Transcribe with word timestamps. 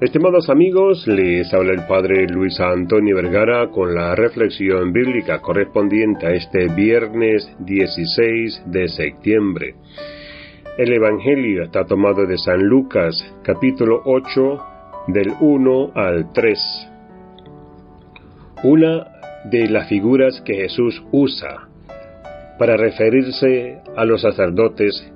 Estimados 0.00 0.50
amigos, 0.50 1.06
les 1.06 1.54
habla 1.54 1.72
el 1.72 1.86
Padre 1.86 2.26
Luis 2.26 2.58
Antonio 2.58 3.14
Vergara 3.14 3.70
con 3.70 3.94
la 3.94 4.16
reflexión 4.16 4.92
bíblica 4.92 5.40
correspondiente 5.40 6.26
a 6.26 6.32
este 6.32 6.66
viernes 6.66 7.48
16 7.60 8.64
de 8.66 8.88
septiembre. 8.88 9.76
El 10.76 10.92
Evangelio 10.92 11.62
está 11.62 11.86
tomado 11.86 12.26
de 12.26 12.36
San 12.38 12.64
Lucas, 12.64 13.24
capítulo 13.44 14.02
8, 14.04 14.58
del 15.06 15.32
1 15.40 15.92
al 15.94 16.32
3. 16.32 16.58
Una 18.64 19.06
de 19.44 19.68
las 19.68 19.88
figuras 19.88 20.40
que 20.40 20.54
Jesús 20.54 21.04
usa 21.12 21.68
para 22.58 22.76
referirse 22.76 23.78
a 23.96 24.04
los 24.04 24.22
sacerdotes 24.22 25.08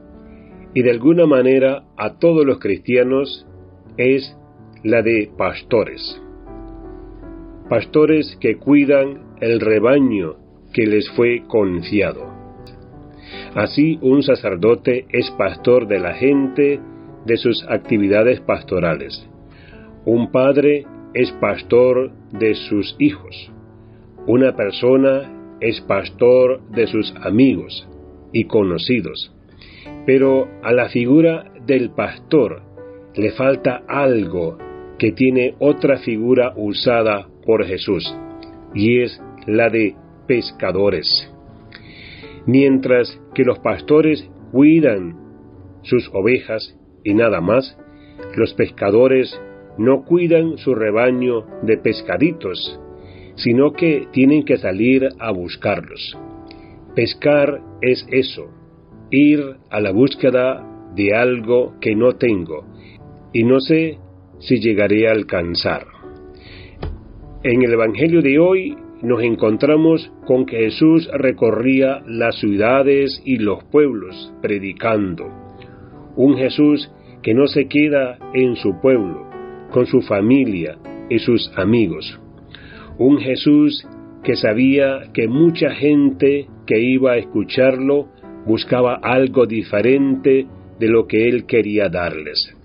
y 0.73 0.83
de 0.83 0.91
alguna 0.93 1.27
manera 1.27 1.83
a 1.97 2.15
todos 2.21 2.47
los 2.47 2.61
cristianos 2.61 3.45
es 3.97 4.38
la 4.83 5.03
de 5.03 5.31
pastores. 5.37 6.21
Pastores 7.69 8.37
que 8.41 8.57
cuidan 8.57 9.37
el 9.41 9.61
rebaño 9.61 10.37
que 10.73 10.87
les 10.87 11.09
fue 11.11 11.43
confiado. 11.47 12.27
Así 13.55 13.99
un 14.03 14.23
sacerdote 14.23 15.07
es 15.11 15.31
pastor 15.33 15.87
de 15.87 15.99
la 15.99 16.15
gente 16.15 16.81
de 17.27 17.37
sus 17.37 17.65
actividades 17.69 18.41
pastorales. 18.41 19.29
Un 20.05 20.31
padre 20.31 20.87
es 21.15 21.33
pastor 21.33 22.11
de 22.33 22.55
sus 22.55 22.95
hijos. 22.99 23.51
Una 24.27 24.55
persona 24.55 25.57
es 25.61 25.81
pastor 25.81 26.61
de 26.71 26.87
sus 26.87 27.15
amigos 27.23 27.89
y 28.33 28.45
conocidos. 28.45 29.35
Pero 30.07 30.49
a 30.63 30.73
la 30.73 30.89
figura 30.89 31.53
del 31.67 31.91
pastor 31.91 32.63
le 33.15 33.33
falta 33.33 33.83
algo 33.89 34.59
que 34.99 35.13
tiene 35.13 35.55
otra 35.59 35.99
figura 35.99 36.53
usada 36.57 37.29
por 37.47 37.65
Jesús, 37.65 38.05
y 38.75 39.01
es 39.01 39.21
la 39.47 39.71
de 39.71 39.95
pescadores. 40.27 41.33
Mientras 42.47 43.21
que 43.35 43.45
los 43.45 43.59
pastores 43.61 44.29
cuidan 44.53 45.17
sus 45.83 46.11
ovejas 46.13 46.77
y 47.05 47.15
nada 47.15 47.41
más, 47.41 47.79
los 48.37 48.55
pescadores 48.55 49.39
no 49.79 50.05
cuidan 50.05 50.59
su 50.59 50.75
rebaño 50.75 51.47
de 51.63 51.79
pescaditos, 51.79 52.81
sino 53.37 53.73
que 53.73 54.09
tienen 54.13 54.45
que 54.45 54.57
salir 54.57 55.09
a 55.21 55.31
buscarlos. 55.31 56.19
Pescar 56.95 57.61
es 57.81 58.05
eso, 58.11 58.49
ir 59.11 59.41
a 59.71 59.81
la 59.81 59.93
búsqueda 59.93 60.65
de 60.95 61.15
algo 61.15 61.75
que 61.81 61.95
no 61.95 62.17
tengo 62.17 62.65
y 63.33 63.45
no 63.45 63.61
sé 63.61 63.99
si 64.41 64.61
llegaré 64.61 65.09
a 65.09 65.13
alcanzar. 65.13 65.87
En 67.43 67.63
el 67.63 67.73
Evangelio 67.73 68.21
de 68.21 68.39
hoy 68.39 68.77
nos 69.03 69.23
encontramos 69.23 70.11
con 70.27 70.45
que 70.45 70.59
Jesús 70.59 71.09
recorría 71.13 72.03
las 72.07 72.39
ciudades 72.39 73.23
y 73.25 73.37
los 73.37 73.63
pueblos 73.65 74.33
predicando. 74.43 75.27
Un 76.17 76.37
Jesús 76.37 76.91
que 77.23 77.35
no 77.35 77.47
se 77.47 77.69
queda 77.69 78.19
en 78.35 78.57
su 78.57 78.81
pueblo, 78.81 79.31
con 79.71 79.87
su 79.87 80.03
familia 80.03 80.79
y 81.09 81.21
sus 81.21 81.53
amigos. 81.57 82.19
Un 82.99 83.19
Jesús 83.19 83.87
que 84.25 84.35
sabía 84.35 85.13
que 85.15 85.29
mucha 85.29 85.71
gente 85.71 86.49
que 86.67 86.81
iba 86.81 87.13
a 87.13 87.19
escucharlo 87.19 88.09
buscaba 88.47 88.95
algo 88.95 89.47
diferente 89.47 90.47
de 90.81 90.89
lo 90.89 91.07
que 91.07 91.29
él 91.29 91.47
quería 91.47 91.89
darles 91.89 92.58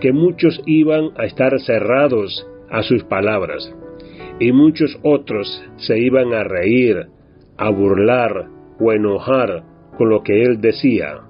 que 0.00 0.12
muchos 0.12 0.60
iban 0.66 1.10
a 1.16 1.24
estar 1.24 1.58
cerrados 1.60 2.46
a 2.70 2.82
sus 2.82 3.04
palabras, 3.04 3.74
y 4.40 4.52
muchos 4.52 4.98
otros 5.02 5.64
se 5.76 5.98
iban 5.98 6.32
a 6.32 6.44
reír, 6.44 7.06
a 7.56 7.70
burlar 7.70 8.48
o 8.78 8.92
enojar 8.92 9.64
con 9.96 10.08
lo 10.10 10.22
que 10.22 10.42
él 10.42 10.60
decía. 10.60 11.20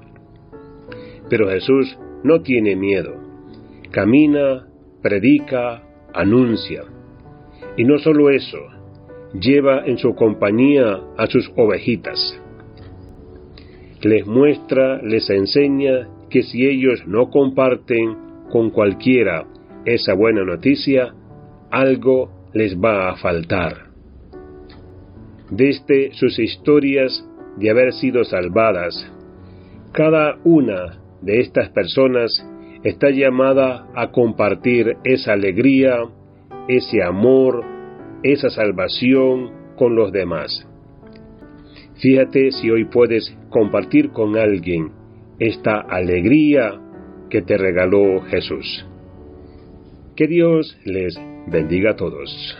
Pero 1.30 1.48
Jesús 1.48 1.98
no 2.22 2.42
tiene 2.42 2.76
miedo. 2.76 3.14
Camina, 3.90 4.66
predica, 5.02 5.82
anuncia. 6.12 6.82
Y 7.76 7.84
no 7.84 7.98
solo 7.98 8.30
eso, 8.30 8.58
lleva 9.32 9.86
en 9.86 9.98
su 9.98 10.14
compañía 10.14 11.00
a 11.16 11.26
sus 11.26 11.50
ovejitas. 11.56 12.18
Les 14.02 14.26
muestra, 14.26 15.02
les 15.02 15.28
enseña 15.30 16.08
que 16.30 16.42
si 16.42 16.66
ellos 16.66 17.04
no 17.06 17.30
comparten 17.30 18.27
con 18.50 18.70
cualquiera 18.70 19.46
esa 19.84 20.14
buena 20.14 20.44
noticia, 20.44 21.14
algo 21.70 22.30
les 22.52 22.76
va 22.76 23.10
a 23.10 23.16
faltar. 23.16 23.88
Desde 25.50 26.12
sus 26.12 26.38
historias 26.38 27.24
de 27.56 27.70
haber 27.70 27.92
sido 27.92 28.24
salvadas, 28.24 29.10
cada 29.92 30.38
una 30.44 30.98
de 31.22 31.40
estas 31.40 31.70
personas 31.70 32.44
está 32.84 33.10
llamada 33.10 33.88
a 33.94 34.10
compartir 34.10 34.96
esa 35.04 35.32
alegría, 35.32 35.98
ese 36.68 37.02
amor, 37.02 37.64
esa 38.22 38.50
salvación 38.50 39.50
con 39.76 39.94
los 39.96 40.12
demás. 40.12 40.66
Fíjate 41.96 42.52
si 42.52 42.70
hoy 42.70 42.84
puedes 42.84 43.36
compartir 43.50 44.10
con 44.10 44.36
alguien 44.36 44.92
esta 45.40 45.80
alegría 45.80 46.78
que 47.28 47.42
te 47.42 47.56
regaló 47.56 48.20
Jesús. 48.22 48.86
Que 50.16 50.26
Dios 50.26 50.76
les 50.84 51.18
bendiga 51.46 51.92
a 51.92 51.96
todos. 51.96 52.56